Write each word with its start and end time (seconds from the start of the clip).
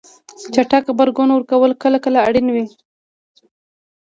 چټک 0.53 0.83
غبرګون 0.91 1.29
ورکول 1.31 1.71
کله 1.83 1.97
کله 2.05 2.19
اړین 2.27 2.47
وي. 2.53 2.65